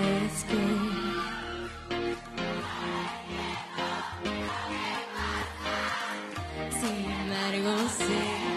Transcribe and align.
escape. 0.00 0.90
Sin 6.80 7.10
embargo, 7.10 7.88
sé. 7.88 8.49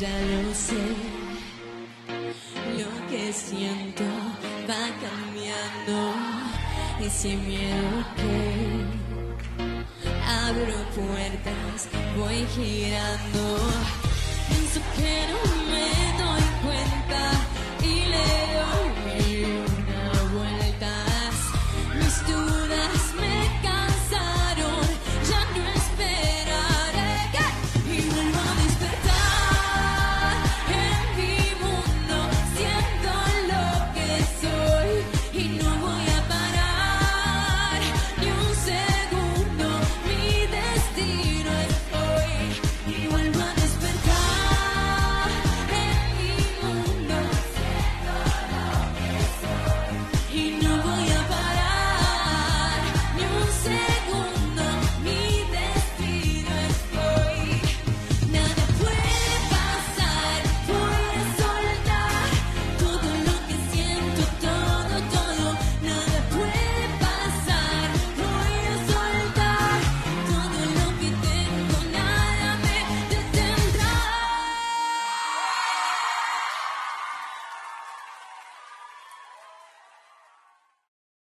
ya 0.00 0.16
lo 0.20 0.54
sé. 0.54 0.84
Lo 2.78 3.06
que 3.08 3.32
siento 3.32 4.04
va 4.68 4.84
cambiando. 5.04 6.14
Y 7.04 7.10
sin 7.10 7.46
miedo 7.46 8.04
que 8.16 8.84
abro 10.26 10.76
puertas, 10.94 11.88
voy 12.16 12.46
girando. 12.54 13.58
Pienso 14.48 14.80
que 14.96 15.26
no 15.30 15.57